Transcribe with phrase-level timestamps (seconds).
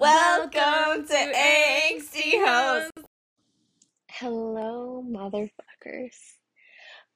[0.00, 2.90] Welcome to Angsty Hoes.
[4.10, 6.16] Hello, motherfuckers.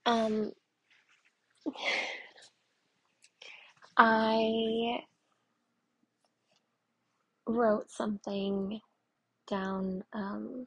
[0.05, 0.53] Um,
[3.97, 4.99] I
[7.47, 8.79] wrote something
[9.49, 10.67] down um,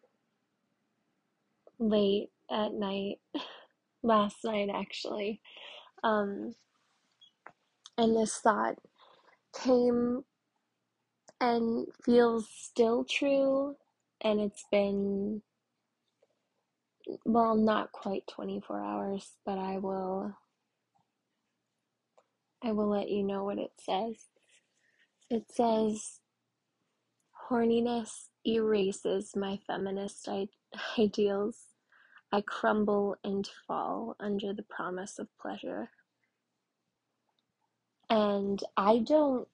[1.77, 3.19] late at night,
[4.01, 5.39] last night actually.
[6.03, 6.55] Um,
[7.95, 8.79] and this thought
[9.63, 10.23] came
[11.41, 13.75] and feels still true,
[14.21, 15.41] and it's been,
[17.25, 20.35] well, not quite 24 hours, but I will.
[22.63, 24.15] I will let you know what it says.
[25.29, 26.21] It says,
[27.49, 30.49] Horniness erases my feminist I-
[30.99, 31.57] ideals.
[32.31, 35.89] I crumble and fall under the promise of pleasure.
[38.09, 39.47] And I don't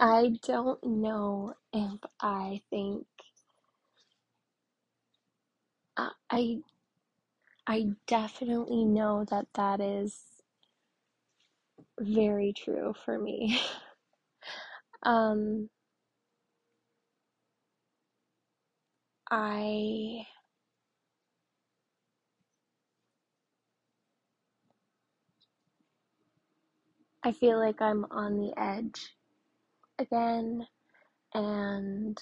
[0.00, 3.06] I don't know if I think
[5.96, 6.58] I I,
[7.66, 10.18] I definitely know that that is
[12.00, 13.60] very true for me.
[15.04, 15.70] um
[19.30, 20.26] I
[27.24, 29.10] I feel like I'm on the edge
[30.00, 30.66] again
[31.34, 32.18] and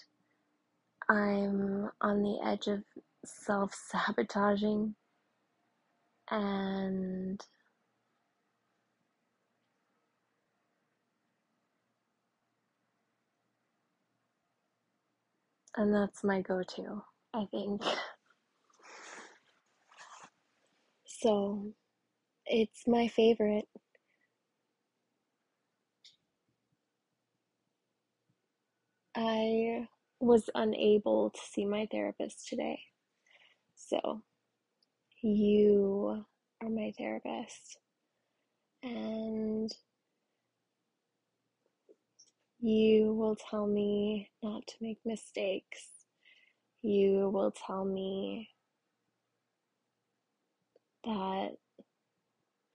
[1.11, 2.85] I'm on the edge of
[3.25, 4.95] self sabotaging
[6.31, 7.41] and
[15.77, 17.03] and that's my go-to,
[17.35, 17.83] I think.
[21.07, 21.73] So,
[22.47, 23.69] it's my favorite.
[29.21, 29.89] I
[30.21, 32.79] was unable to see my therapist today.
[33.75, 34.23] So,
[35.23, 36.25] you
[36.63, 37.79] are my therapist.
[38.85, 39.69] And
[42.61, 45.85] you will tell me not to make mistakes.
[46.83, 48.51] You will tell me
[51.05, 51.57] that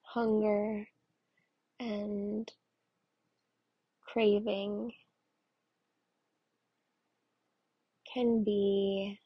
[0.01, 0.89] hunger
[1.79, 2.51] and
[4.05, 4.91] craving
[8.13, 9.19] can be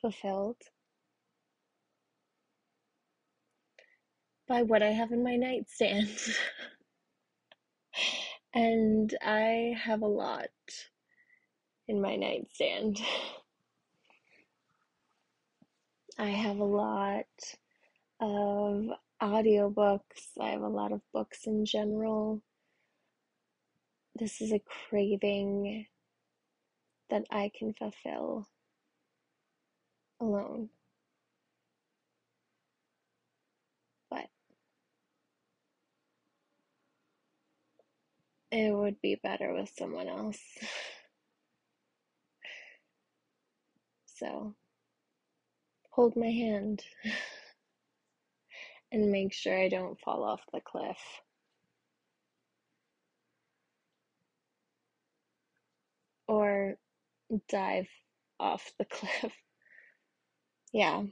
[0.00, 0.56] fulfilled
[4.46, 6.08] by what I have in my nightstand.
[8.54, 10.48] and I have a lot
[11.88, 12.98] in my nightstand.
[16.18, 17.26] I have a lot
[18.20, 18.88] of
[19.22, 22.42] audiobooks, I have a lot of books in general.
[24.16, 25.86] This is a craving
[27.10, 28.48] that I can fulfill
[30.20, 30.70] alone.
[34.10, 34.26] But
[38.50, 40.38] it would be better with someone else.
[44.18, 44.54] So,
[45.90, 46.82] hold my hand
[48.92, 50.98] and make sure I don't fall off the cliff.
[56.28, 56.76] Or
[57.48, 57.88] dive
[58.40, 59.32] off the cliff.
[60.72, 61.02] Yeah.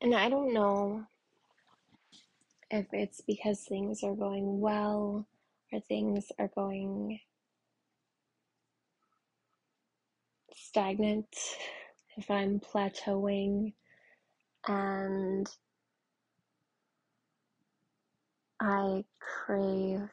[0.00, 1.04] And I don't know
[2.70, 5.26] if it's because things are going well
[5.72, 7.20] or things are going
[10.54, 11.28] stagnant,
[12.16, 13.74] if I'm plateauing
[14.68, 15.48] and
[18.62, 20.08] I crave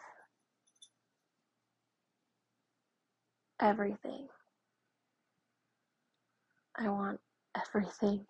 [3.62, 4.28] everything.
[6.78, 7.20] I want
[7.58, 8.26] everything.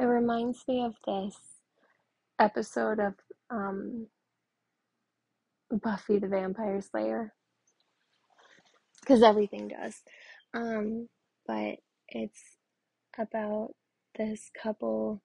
[0.00, 1.36] It reminds me of this
[2.38, 3.14] episode of
[3.50, 4.08] um,
[5.76, 7.32] Buffy the Vampire Slayer.
[9.00, 9.96] Because everything does.
[10.54, 11.08] Um,
[11.46, 11.76] but
[12.08, 12.40] it's
[13.18, 13.70] about
[14.16, 15.22] this couple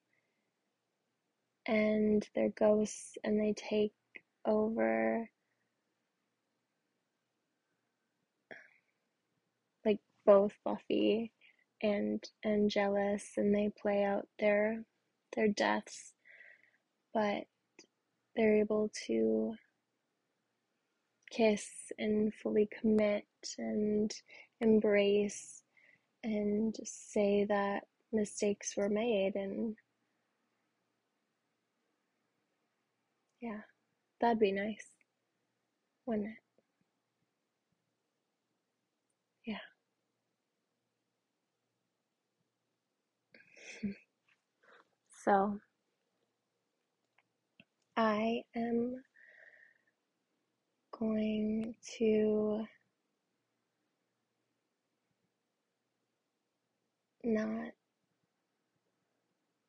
[1.66, 3.92] and their ghosts, and they take
[4.46, 5.30] over
[9.84, 11.32] like both Buffy
[11.82, 14.84] and Angelus, and they play out their
[15.36, 16.12] their deaths.
[17.14, 17.44] But
[18.36, 19.54] they're able to
[21.30, 23.26] kiss and fully commit
[23.58, 24.12] and
[24.60, 25.62] embrace
[26.24, 29.76] and say that mistakes were made and
[33.40, 33.60] yeah
[34.20, 34.86] that'd be nice
[36.06, 36.34] wouldn't it?
[39.44, 39.58] Yeah.
[45.24, 45.60] So
[47.96, 49.02] i am
[51.00, 52.64] going to
[57.24, 57.72] not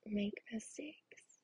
[0.06, 1.40] make mistakes.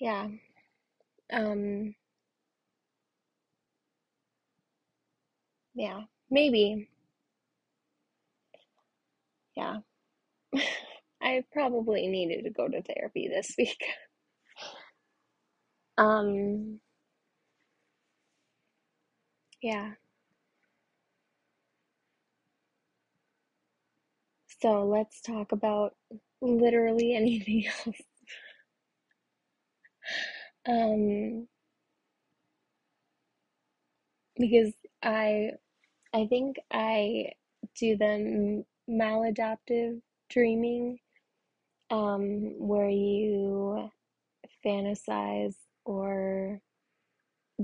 [0.00, 0.28] yeah.
[1.32, 1.94] Um
[5.74, 6.88] yeah, maybe.
[9.56, 9.78] Yeah.
[11.22, 13.82] I probably needed to go to therapy this week.
[15.98, 16.80] um
[19.62, 19.92] yeah.
[24.60, 25.96] So let's talk about
[26.40, 27.96] literally anything else.
[30.66, 31.46] Um
[34.36, 34.72] because
[35.02, 35.52] I
[36.14, 37.32] I think I
[37.76, 40.98] do the maladaptive dreaming
[41.90, 43.90] um, where you
[44.64, 46.60] fantasize or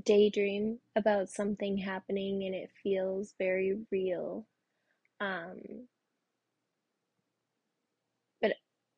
[0.05, 4.45] daydream about something happening and it feels very real.
[5.21, 5.89] Um,
[8.41, 8.55] but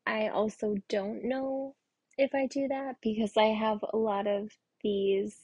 [0.06, 1.74] I also don't know
[2.20, 4.50] if I do that because I have a lot of
[4.82, 5.36] these,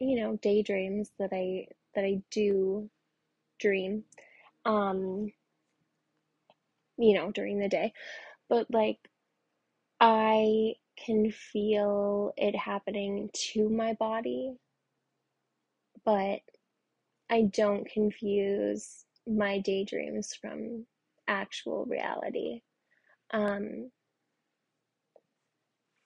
[0.00, 2.90] you know, daydreams that I that I do
[3.58, 4.04] dream.
[4.64, 5.32] Um,
[6.98, 7.92] you know, during the day.
[8.48, 8.98] But like
[10.00, 14.56] I can feel it happening to my body,
[16.04, 16.40] but
[17.30, 20.86] I don't confuse my daydreams from
[21.28, 22.62] actual reality.
[23.32, 23.90] Um,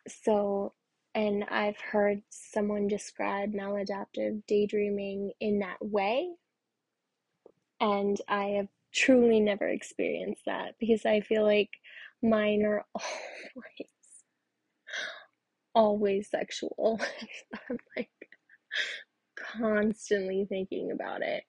[0.09, 0.75] so,
[1.15, 6.31] and I've heard someone describe maladaptive daydreaming in that way,
[7.81, 11.71] and I have truly never experienced that because I feel like
[12.23, 13.89] mine are always
[15.75, 17.01] always sexual.
[17.71, 18.11] I'm like
[19.37, 21.45] constantly thinking about it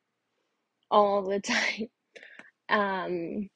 [0.91, 1.89] all the time.
[2.69, 3.49] Um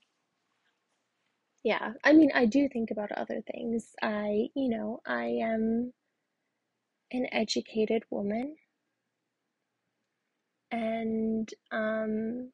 [1.67, 3.95] yeah, I mean I do think about other things.
[4.01, 5.93] I, you know, I am
[7.11, 8.55] an educated woman.
[10.71, 12.53] And um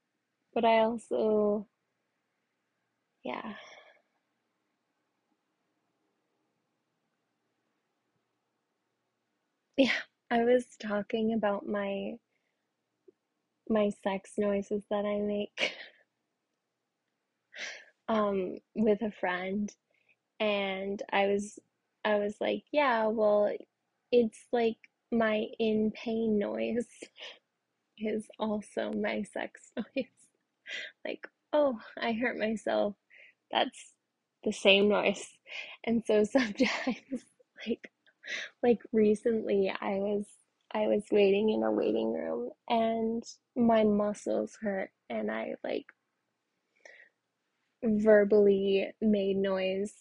[0.53, 1.67] but I also
[3.23, 3.53] yeah.
[9.77, 9.93] Yeah,
[10.31, 12.17] I was talking about my
[13.69, 15.73] my sex noises that I make
[18.09, 19.71] um with a friend
[20.39, 21.59] and I was
[22.05, 23.51] I was like, yeah, well,
[24.11, 24.77] it's like
[25.11, 26.87] my in pain noise
[27.97, 30.05] is also my sex noise.
[31.05, 32.95] Like, oh, I hurt myself.
[33.51, 33.93] That's
[34.43, 35.25] the same noise.
[35.85, 37.25] And so sometimes
[37.67, 37.91] like
[38.63, 40.25] like recently I was
[40.73, 43.23] I was waiting in a waiting room and
[43.55, 45.87] my muscles hurt and I like
[47.83, 49.93] verbally made noise.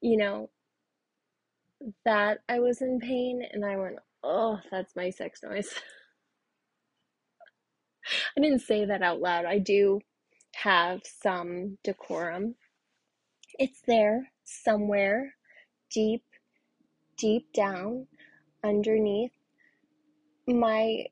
[0.00, 0.50] You know
[2.04, 5.68] that I was in pain and I went oh that's my sex noise.
[8.36, 9.46] I didn't say that out loud.
[9.46, 10.00] I do
[10.54, 12.54] have some decorum.
[13.58, 15.34] It's there somewhere
[15.90, 16.22] deep
[17.18, 18.06] deep down
[18.62, 19.32] underneath
[20.46, 21.06] my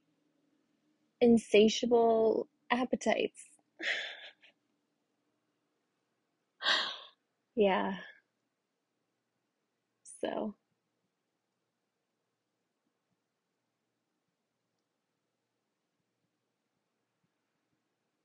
[1.20, 3.48] insatiable appetites.
[7.56, 7.94] yeah.
[10.20, 10.54] So.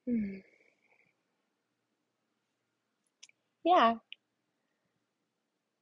[0.05, 0.39] Hmm.
[3.63, 3.99] Yeah.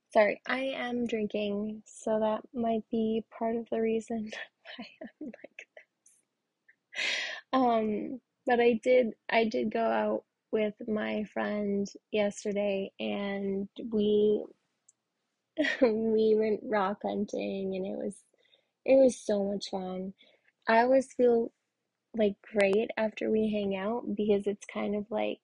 [0.09, 4.29] Sorry, I am drinking, so that might be part of the reason
[4.77, 6.11] I am like this.
[7.53, 14.43] Um, but I did I did go out with my friend yesterday and we
[15.81, 18.15] we went rock hunting and it was
[18.85, 20.13] it was so much fun.
[20.67, 21.51] I always feel
[22.15, 25.41] like great after we hang out because it's kind of like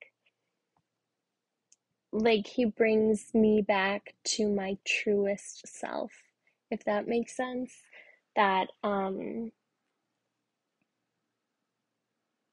[2.13, 6.11] like he brings me back to my truest self
[6.71, 7.73] if that makes sense
[8.35, 9.51] that um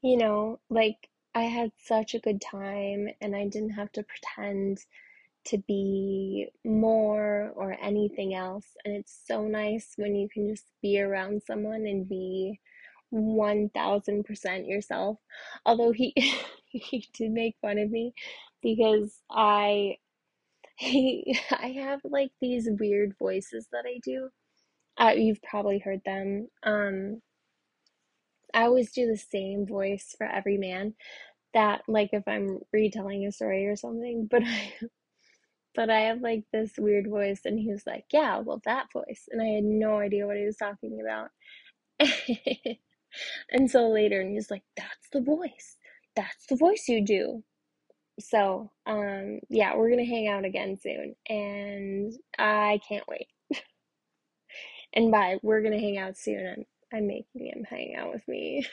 [0.02, 4.78] you know like I had such a good time and I didn't have to pretend
[5.46, 11.00] to be more or anything else and it's so nice when you can just be
[11.00, 12.60] around someone and be
[13.12, 15.18] 1000% yourself
[15.66, 16.12] although he
[16.66, 18.12] he did make fun of me
[18.62, 19.96] because I
[20.76, 24.30] he I have like these weird voices that I do.
[24.98, 26.48] Uh, you've probably heard them.
[26.62, 27.22] Um,
[28.54, 30.94] I always do the same voice for every man.
[31.54, 34.74] That like if I'm retelling a story or something, but I
[35.74, 39.28] but I have like this weird voice, and he was like, "Yeah, well that voice,"
[39.30, 41.30] and I had no idea what he was talking about.
[43.68, 45.76] so later, and he's like, "That's the voice.
[46.16, 47.44] That's the voice you do."
[48.20, 53.28] So, um, yeah, we're gonna hang out again soon, and I can't wait.
[54.94, 58.66] and by we're gonna hang out soon, I'm, making him hang out with me.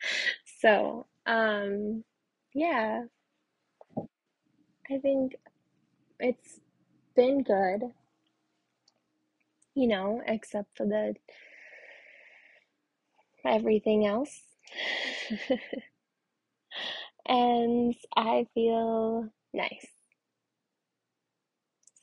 [0.60, 2.04] so, um,
[2.54, 3.04] yeah,
[4.90, 5.36] I think
[6.20, 6.60] it's
[7.16, 7.82] been good,
[9.74, 11.14] you know, except for the
[13.44, 14.40] everything else.
[17.26, 19.86] and I feel nice.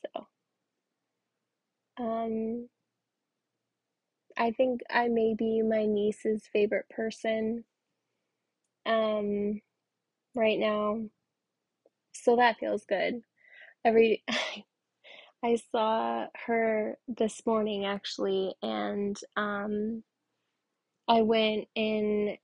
[0.02, 0.26] So,
[1.98, 2.68] um,
[4.38, 7.64] I think I may be my niece's favorite person
[8.86, 9.60] um,
[10.34, 11.02] right now.
[12.12, 13.22] So that feels good.
[13.84, 14.24] Every
[15.44, 20.04] I saw her this morning actually, and um,
[21.08, 22.36] I went in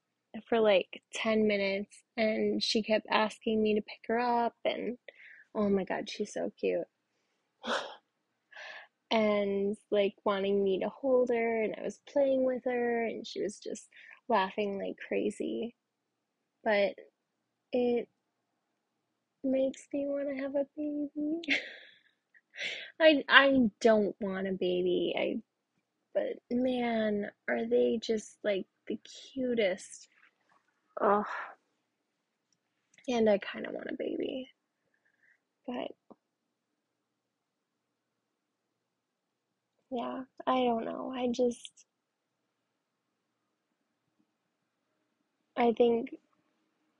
[0.49, 4.99] for like 10 minutes and she kept asking me to pick her up and
[5.55, 6.87] oh my god, she's so cute.
[9.15, 13.43] And like wanting me to hold her and I was playing with her and she
[13.43, 13.89] was just
[14.29, 15.77] laughing like crazy.
[16.65, 16.95] But
[17.73, 18.09] it
[19.45, 21.43] makes me want to have a baby.
[23.01, 25.15] I I don't want a baby.
[25.17, 25.41] I
[26.15, 28.99] but man, are they just like the
[29.33, 30.09] cutest?
[31.01, 31.25] Oh.
[33.09, 34.49] And I kind of want a baby.
[35.67, 35.93] But
[39.95, 41.13] yeah, I don't know.
[41.15, 41.87] I just
[45.57, 46.17] I think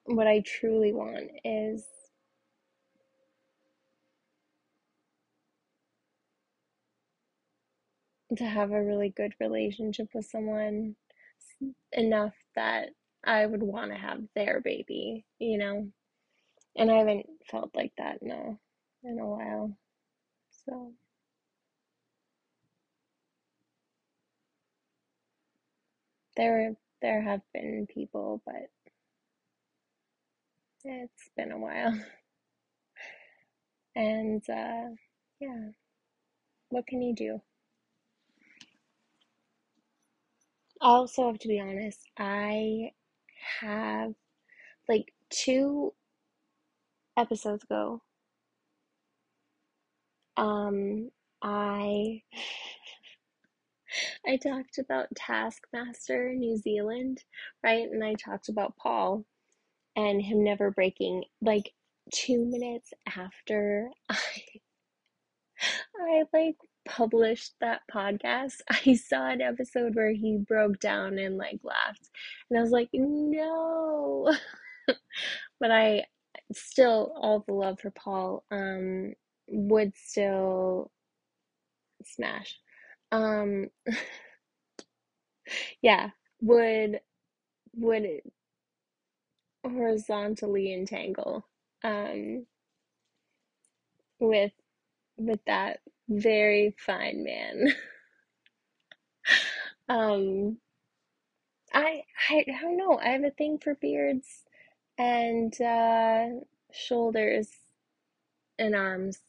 [0.05, 1.85] what I truly want is
[8.37, 10.97] to have a really good relationship with someone
[11.93, 12.91] enough that
[13.25, 15.89] I would want to have their baby, you know?
[16.77, 18.59] And I haven't felt like that in a,
[19.05, 19.77] in a while.
[20.67, 20.93] So.
[26.37, 28.71] There, there have been people, but
[30.85, 31.95] it's been a while.
[33.97, 34.91] And, uh,
[35.41, 35.71] yeah,
[36.69, 37.41] what can you do?
[40.81, 42.93] I also have to be honest, I
[43.61, 44.15] have
[44.89, 45.95] like two
[47.17, 48.03] episodes ago,
[50.37, 51.11] um,
[51.43, 52.23] I
[54.27, 57.23] I talked about Taskmaster New Zealand,
[57.63, 57.89] right?
[57.91, 59.25] And I talked about Paul
[59.97, 61.73] and him never breaking like
[62.13, 64.17] two minutes after I
[65.99, 71.61] I like published that podcast, I saw an episode where he broke down and like
[71.63, 72.11] laughed.
[72.51, 74.35] And I was like, no.
[75.61, 76.05] but I
[76.53, 79.15] still all the love for Paul um
[79.49, 80.91] would still
[82.05, 82.59] smash.
[83.15, 83.71] Um
[85.83, 87.01] yeah, would
[87.77, 88.25] would it
[89.65, 91.45] horizontally entangle
[91.83, 92.47] um
[94.19, 94.53] with
[95.17, 97.75] with that very fine man.
[99.89, 100.59] um,
[101.75, 102.99] I, I I don't know.
[102.99, 104.45] I have a thing for beards
[104.99, 106.29] and uh,
[106.73, 107.51] shoulders
[108.59, 109.21] and arms.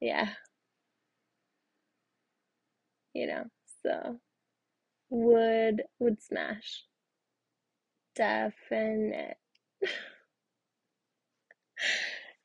[0.00, 0.28] Yeah.
[3.16, 3.44] You know,
[3.82, 4.20] so
[5.10, 6.84] would would smash.
[8.16, 9.38] Definite.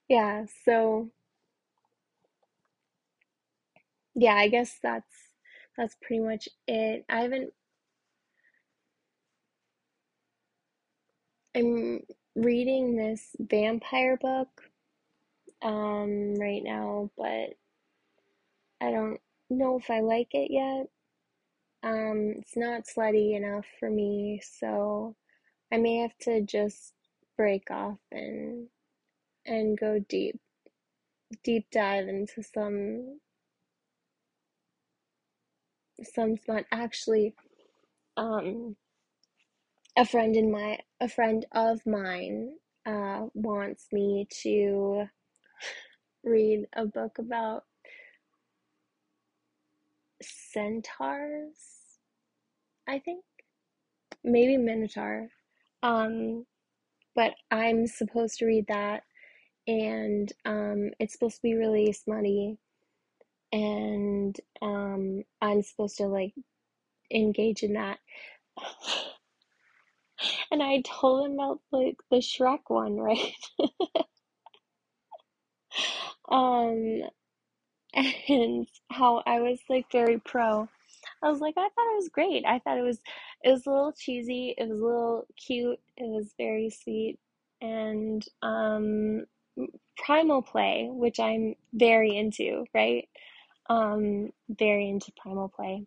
[0.10, 1.12] yeah, so
[4.16, 5.14] yeah, I guess that's
[5.78, 7.06] that's pretty much it.
[7.10, 7.54] I haven't
[11.56, 12.02] I'm
[12.36, 14.70] reading this vampire book
[15.62, 17.56] um right now, but
[18.82, 19.22] I don't
[19.58, 20.88] know if I like it yet.
[21.84, 25.16] Um, it's not slutty enough for me, so
[25.72, 26.94] I may have to just
[27.38, 28.68] break off and
[29.46, 30.40] and go deep
[31.44, 33.20] deep dive into some
[36.04, 36.66] some smut.
[36.72, 37.34] Actually,
[38.18, 38.76] um,
[39.98, 42.56] a friend in my a friend of mine
[42.86, 45.06] uh wants me to
[46.24, 47.64] read a book about
[50.54, 51.56] centaurs,
[52.88, 53.24] I think.
[54.24, 55.30] Maybe Minotaur.
[55.84, 56.46] Um,
[57.16, 59.04] but I'm supposed to read that
[59.68, 62.58] and um it's supposed to be really smutty
[63.52, 66.34] and um I'm supposed to like
[67.12, 68.00] engage in that.
[70.52, 73.34] And I told him about like the Shrek one, right?
[76.30, 77.02] Um
[78.30, 80.68] and how I was like very pro.
[81.24, 82.46] I was like, I thought it was great.
[82.46, 83.00] I thought it was
[83.44, 87.20] it was a little cheesy, it was a little cute, it was very sweet,
[87.62, 89.26] and um
[89.98, 93.08] primal play, which I'm very into, right?
[93.70, 95.86] Um very into primal play.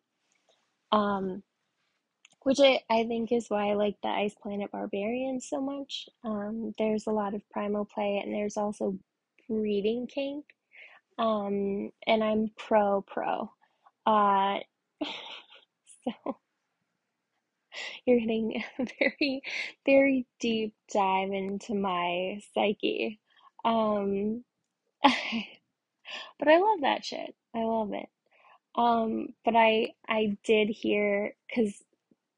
[0.92, 1.42] Um
[2.42, 6.08] which I, I think is why I like the Ice Planet Barbarians so much.
[6.24, 8.98] Um there's a lot of primal play and there's also
[9.48, 10.44] breeding kink.
[11.18, 13.50] Um and I'm pro pro.
[14.06, 14.60] Uh
[16.04, 16.38] so
[18.06, 19.42] you're getting a very,
[19.86, 23.20] very deep dive into my psyche.
[23.64, 24.44] Um,
[25.02, 27.34] but I love that shit.
[27.54, 28.08] I love it.
[28.76, 31.82] Um, but I I did hear because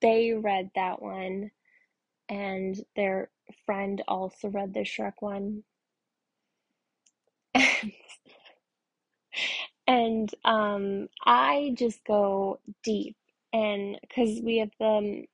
[0.02, 1.50] they read that one
[2.28, 3.30] and their
[3.66, 5.64] friend also read the Shrek one.
[9.86, 13.16] And um I just go deep
[13.52, 15.24] and because we have um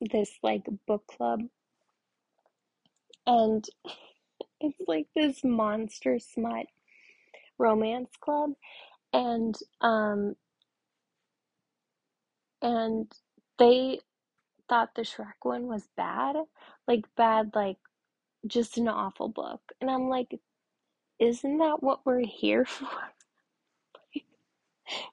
[0.00, 1.42] this like book club.
[3.26, 3.64] And
[4.60, 6.66] it's like this monster smut
[7.58, 8.52] romance club.
[9.12, 10.36] And um
[12.62, 13.12] and
[13.58, 14.00] they
[14.68, 16.36] thought the Shrek one was bad
[16.88, 17.78] like bad like
[18.46, 19.60] just an awful book.
[19.80, 20.40] And I'm like
[21.20, 22.88] isn't that what we're here for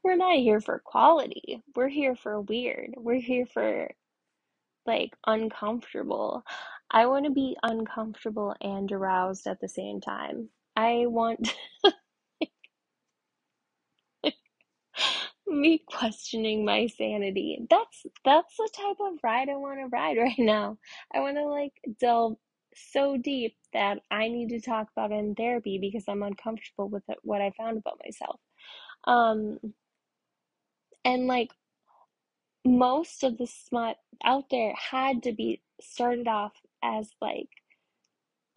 [0.04, 3.90] we're not here for quality we're here for weird we're here for
[4.86, 6.44] like uncomfortable
[6.92, 11.54] I want to be uncomfortable and aroused at the same time I want
[15.48, 17.60] me questioning my sanity.
[17.70, 20.78] That's that's the type of ride I want to ride right now.
[21.14, 22.38] I want to like delve
[22.76, 27.04] so deep that I need to talk about it in therapy because I'm uncomfortable with
[27.24, 28.40] what I found about myself.
[29.06, 29.60] Um,
[31.04, 31.52] and like
[32.66, 37.50] most of the smut out there had to be started off as like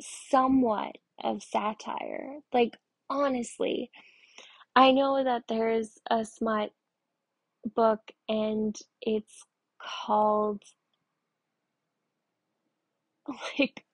[0.01, 2.41] somewhat of satire.
[2.53, 2.77] Like
[3.09, 3.91] honestly,
[4.77, 6.73] I know that there's a smut
[7.75, 9.45] book and it's
[9.81, 10.63] called
[13.59, 13.85] like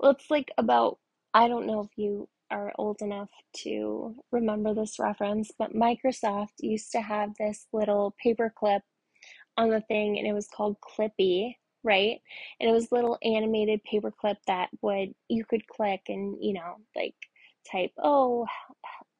[0.00, 0.98] well it's like about
[1.34, 3.30] I don't know if you are old enough
[3.64, 8.80] to remember this reference, but Microsoft used to have this little paperclip
[9.56, 12.20] on the thing and it was called Clippy, right?
[12.60, 16.76] And it was a little animated paperclip that would you could click and, you know,
[16.96, 17.14] like
[17.70, 18.46] type, oh,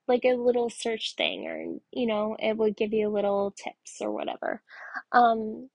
[0.09, 4.11] like a little search thing or you know it would give you little tips or
[4.12, 4.62] whatever
[5.12, 5.69] um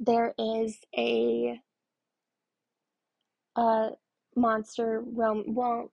[0.00, 1.60] there is a
[3.56, 3.90] a
[4.36, 5.92] monster rom well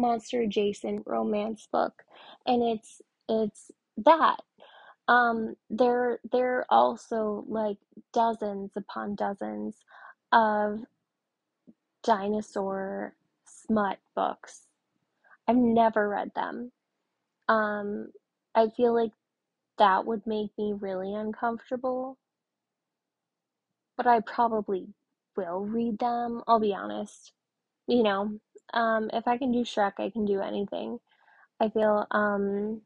[0.00, 2.04] monster adjacent romance book
[2.46, 4.40] and it's it's that
[5.08, 7.78] um there there are also like
[8.12, 9.76] dozens upon dozens
[10.32, 10.80] of
[12.02, 14.66] dinosaur smut books
[15.48, 16.72] i've never read them
[17.48, 18.10] um
[18.54, 19.12] i feel like
[19.80, 22.18] that would make me really uncomfortable,
[23.96, 24.88] but I probably
[25.36, 26.42] will read them.
[26.46, 27.32] I'll be honest.
[27.86, 28.38] You know,
[28.72, 30.98] um, if I can do Shrek, I can do anything.
[31.60, 32.80] I feel, um,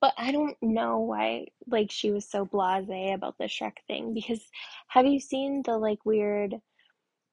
[0.00, 4.40] but I don't know why, like, she was so blasé about the Shrek thing because
[4.88, 6.54] have you seen the, like, weird,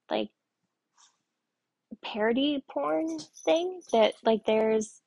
[0.09, 0.29] like,
[2.03, 5.01] parody porn thing that, like, there's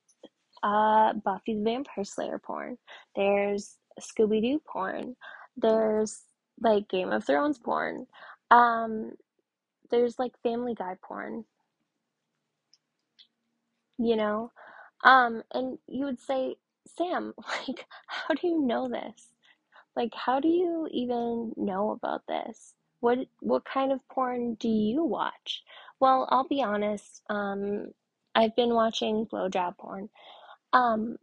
[0.63, 2.77] uh, Buffy the Vampire Slayer porn.
[3.15, 5.15] There's Scooby Doo porn.
[5.55, 6.21] There's
[6.61, 8.07] like Game of Thrones porn.
[8.51, 9.11] Um,
[9.89, 11.45] there's like Family Guy porn.
[13.97, 14.51] You know,
[15.03, 16.55] um, and you would say,
[16.97, 17.33] Sam,
[17.67, 19.29] like, how do you know this?
[19.95, 22.75] Like, how do you even know about this?
[22.99, 25.63] What what kind of porn do you watch?
[25.99, 27.21] Well, I'll be honest.
[27.29, 27.87] Um,
[28.35, 30.09] I've been watching blowjob porn.
[30.73, 31.17] Um,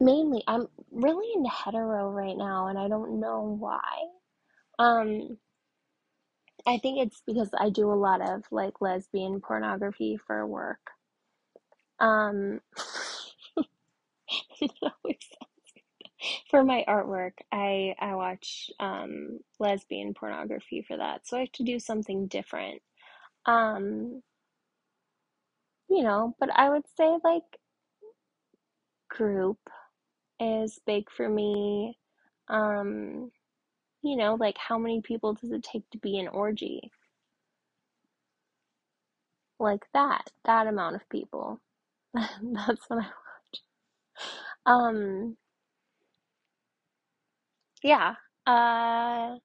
[0.00, 3.98] mainly, I'm really into hetero right now, and I don't know why.
[4.78, 5.38] Um,
[6.68, 10.92] I think it's because I do a lot of like lesbian pornography for work.
[12.00, 12.60] Um,
[16.50, 21.64] for my artwork, I I watch um lesbian pornography for that, so I have to
[21.64, 22.82] do something different.
[23.46, 24.22] Um,
[25.88, 27.58] you know, but I would say like
[29.10, 29.58] group
[30.40, 31.98] is big for me.
[32.48, 33.30] Um,
[34.02, 36.90] you know, like how many people does it take to be an orgy?
[39.60, 41.60] Like that, that amount of people.
[42.14, 43.62] That's what I watch.
[44.66, 45.36] Um,
[47.82, 48.14] yeah.
[48.46, 49.38] Uh,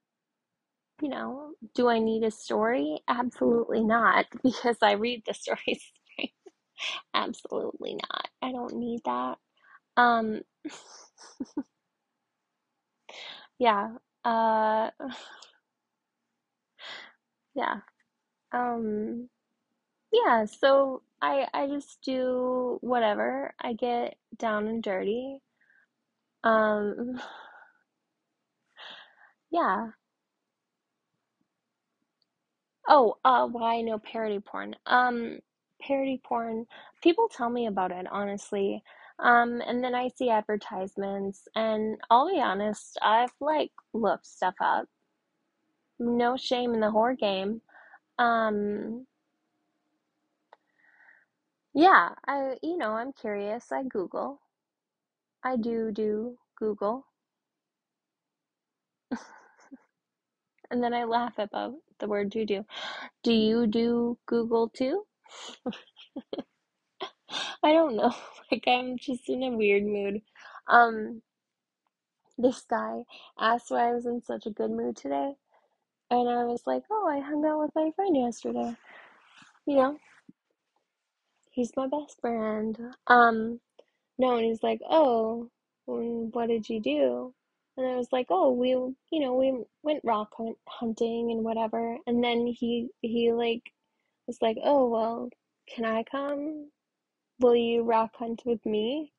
[1.02, 3.00] you know, do I need a story?
[3.08, 5.92] Absolutely not, because I read the stories.
[7.14, 8.28] Absolutely not.
[8.42, 9.38] I don't need that.
[9.98, 10.42] Um,
[13.60, 13.90] yeah.
[14.26, 14.90] Uh,
[17.56, 17.78] yeah.
[18.54, 19.30] Um,
[20.12, 23.54] yeah, so I I just do whatever.
[23.62, 25.40] I get down and dirty.
[26.44, 27.20] Um,
[29.52, 29.92] yeah.
[32.88, 34.76] Oh, uh, why no parody porn?
[34.86, 35.40] Um,
[35.82, 36.66] parody porn,
[37.02, 38.84] people tell me about it, honestly.
[39.24, 44.88] Um, and then I see advertisements, and I'll be honest, I've like looked stuff up.
[46.00, 47.64] No shame in the whore game.
[48.20, 49.08] Um,
[51.76, 53.72] yeah, I, you know, I'm curious.
[53.72, 54.42] I Google.
[55.44, 57.06] I do do Google.
[60.70, 62.66] And then I laugh about the word do do.
[63.24, 65.06] Do you do Google too?
[67.64, 68.14] I don't know.
[68.52, 70.22] Like I'm just in a weird mood.
[70.68, 71.22] Um,
[72.38, 73.04] this guy
[73.40, 75.34] asked why I was in such a good mood today,
[76.12, 78.76] and I was like, "Oh, I hung out with my friend yesterday."
[79.68, 80.00] You know,
[81.52, 82.78] he's my best friend.
[83.08, 83.60] Um,
[84.20, 85.50] no, and he's like, "Oh,
[85.86, 87.34] what did you do?"
[87.78, 91.98] And I was like, "Oh, we, you know, we went rock hunt hunting and whatever."
[92.08, 93.64] And then he he like
[94.28, 95.30] was like, "Oh, well,
[95.70, 96.72] can I come?
[97.44, 99.12] Will you rock hunt with me?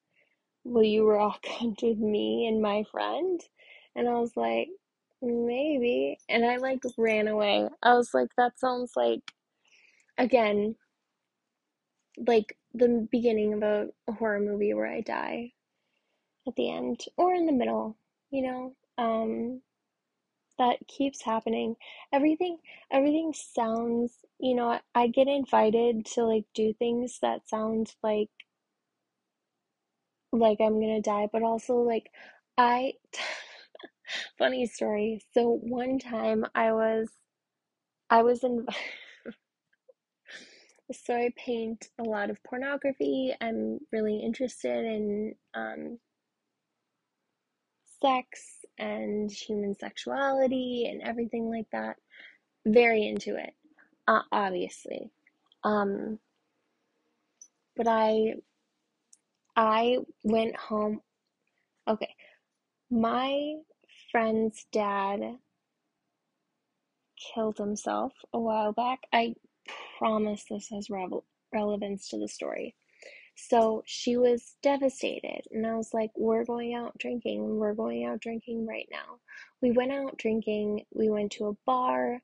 [0.64, 3.40] Will you rock hunt with me and my friend?"
[3.94, 4.68] And I was like,
[5.22, 7.68] "Maybe." And I like ran away.
[7.82, 9.34] I was like, "That sounds like
[10.18, 10.76] again
[12.16, 15.52] like the beginning of a, horror movie where I die
[16.48, 17.98] at the end or in the middle,
[18.30, 18.76] you know?
[18.98, 19.62] Um
[20.58, 21.76] that keeps happening.
[22.12, 22.58] Everything
[22.90, 28.30] everything sounds, you know, I, get invited to like do things that sound like
[30.32, 32.10] like I'm gonna die, but also like
[32.58, 32.94] I
[34.38, 35.22] funny story.
[35.32, 37.08] So one time I was
[38.10, 38.66] I was in
[40.92, 43.34] so I paint a lot of pornography.
[43.40, 45.98] I'm really interested in um
[48.02, 51.96] sex and human sexuality and everything like that.
[52.66, 53.54] Very into it,
[54.08, 55.10] uh, obviously.
[55.64, 56.18] Um,
[57.76, 58.34] but I
[59.56, 61.00] I went home.
[61.88, 62.14] Okay,
[62.90, 63.54] my
[64.10, 65.20] friend's dad
[67.34, 69.00] killed himself a while back.
[69.12, 69.34] I
[69.98, 72.74] promise this has revel- relevance to the story.
[73.36, 77.58] So she was devastated, and I was like, We're going out drinking.
[77.58, 79.20] We're going out drinking right now.
[79.62, 80.84] We went out drinking.
[80.92, 82.20] We went to a bar.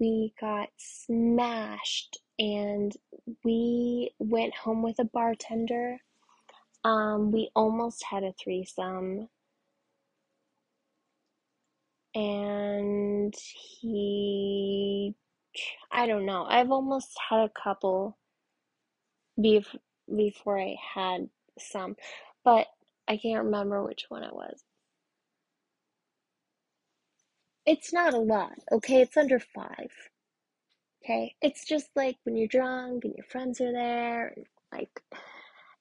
[0.00, 2.92] We got smashed, and
[3.44, 5.98] we went home with a bartender.
[6.84, 9.28] Um, we almost had a threesome,
[12.14, 15.14] and he,
[15.92, 16.46] I don't know.
[16.48, 18.18] I've almost had a couple
[19.40, 19.76] bef-
[20.14, 21.96] before I had some,
[22.44, 22.66] but
[23.08, 24.62] I can't remember which one it was.
[27.66, 29.02] It's not a lot, okay?
[29.02, 29.92] It's under five,
[31.04, 31.34] okay?
[31.42, 35.02] It's just like when you're drunk and your friends are there, and like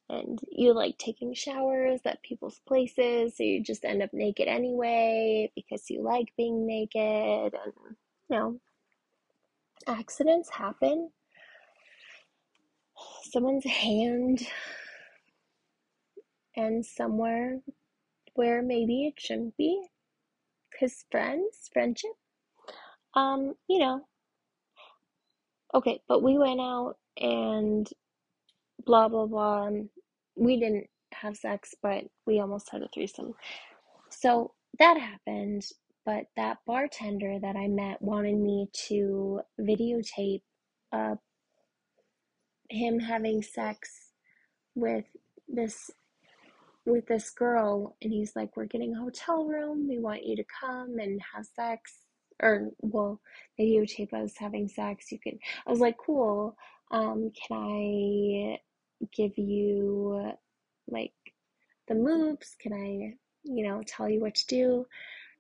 [0.10, 5.52] and you like taking showers at people's places, so you just end up naked anyway
[5.56, 7.74] because you like being naked, and
[8.30, 8.60] you know,
[9.88, 11.12] accidents happen.
[13.32, 14.48] Someone's hand
[16.56, 17.60] and somewhere
[18.36, 19.88] where maybe it shouldn't be
[20.72, 22.12] because friends, friendship,
[23.16, 24.02] um, you know.
[25.74, 27.90] Okay, but we went out and
[28.86, 29.70] blah blah blah.
[30.36, 33.34] We didn't have sex, but we almost had a threesome.
[34.10, 35.66] So that happened,
[36.06, 40.42] but that bartender that I met wanted me to videotape
[40.94, 41.16] uh,
[42.70, 44.12] him having sex
[44.76, 45.06] with
[45.48, 45.90] this
[46.86, 49.88] with this girl and he's like we're getting a hotel room.
[49.88, 52.00] We want you to come and have sex.
[52.40, 53.20] Or well
[53.60, 55.12] videotape us having sex.
[55.12, 56.56] You can i was like cool.
[56.92, 58.60] Um can i
[59.16, 60.34] give you
[60.88, 61.14] like
[61.88, 62.56] the moves?
[62.60, 64.86] Can i you know tell you what to do?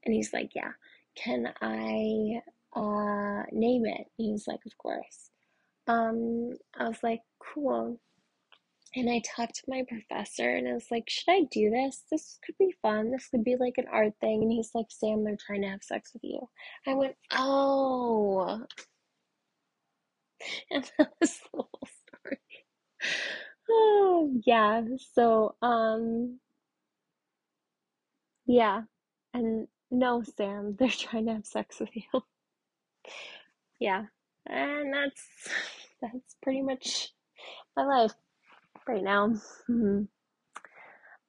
[0.05, 0.71] And he's like yeah.
[1.15, 2.41] Can i
[2.75, 4.07] uh name it?
[4.17, 5.26] He's like of course
[5.87, 7.99] um i was like cool
[8.95, 12.03] and I talked to my professor and I was like, should I do this?
[12.11, 13.11] This could be fun.
[13.11, 14.41] This could be like an art thing.
[14.41, 16.49] And he's like, Sam, they're trying to have sex with you.
[16.87, 18.65] I went, oh.
[20.71, 22.39] And that was the whole story.
[23.69, 24.81] Oh, yeah.
[25.13, 26.39] So, um,
[28.45, 28.83] yeah.
[29.33, 32.21] And no, Sam, they're trying to have sex with you.
[33.79, 34.05] yeah.
[34.47, 35.23] And that's
[36.01, 37.13] that's pretty much
[37.75, 38.13] my life
[38.87, 39.29] right now.
[39.69, 40.03] Mm-hmm.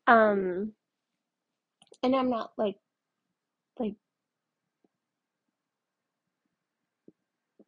[0.07, 0.73] Um,
[2.03, 2.77] and I'm not like,
[3.79, 3.95] like,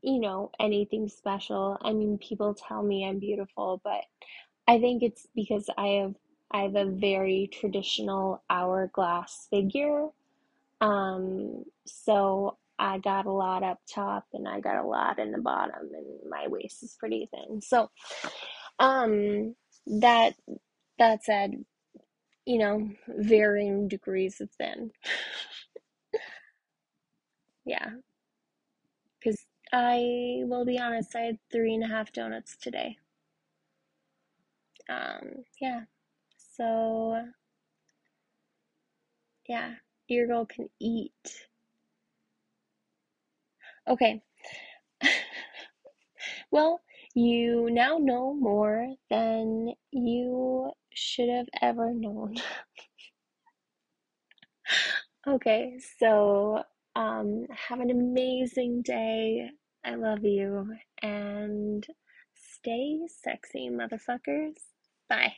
[0.02, 1.76] you know, anything special.
[1.82, 4.04] I mean, people tell me I'm beautiful, but
[4.66, 6.14] I think it's because I have
[6.50, 10.08] I have a very traditional hourglass figure.
[10.80, 15.38] Um, so I got a lot up top and I got a lot in the
[15.38, 17.60] bottom and my waist is pretty thin.
[17.60, 17.90] So,
[18.78, 19.54] um,
[19.86, 20.34] that
[20.98, 21.64] that said,
[22.46, 24.92] you know, varying degrees of thin.
[27.66, 27.90] yeah.
[29.20, 32.98] Because I will be honest, I had three and a half donuts today.
[34.88, 35.82] Um, yeah.
[36.56, 37.26] So,
[39.48, 39.74] yeah,
[40.08, 41.49] your girl can eat.
[43.88, 44.22] Okay.
[46.50, 46.80] well,
[47.14, 52.34] you now know more than you should have ever known.
[55.28, 56.62] okay, so
[56.96, 59.50] um, have an amazing day.
[59.84, 61.86] I love you and
[62.34, 64.56] stay sexy, motherfuckers.
[65.08, 65.32] Bye.